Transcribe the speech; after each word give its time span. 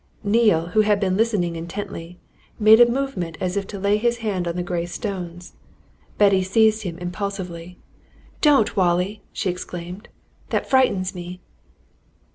Neale, 0.23 0.69
who 0.69 0.81
had 0.81 0.99
been 0.99 1.15
listening 1.15 1.55
intently, 1.55 2.19
made 2.59 2.81
a 2.81 2.87
movement 2.89 3.37
as 3.39 3.55
if 3.55 3.67
to 3.67 3.77
lay 3.77 3.97
his 3.97 4.17
hand 4.17 4.47
on 4.47 4.55
the 4.55 4.63
grey 4.63 4.87
stones. 4.87 5.53
Betty 6.17 6.41
seized 6.41 6.81
him 6.81 6.97
impulsively. 6.97 7.77
"Don't, 8.41 8.75
Wallie!" 8.75 9.21
she 9.31 9.51
exclaimed. 9.51 10.09
"That 10.49 10.67
frightens 10.67 11.13
me!" 11.13 11.39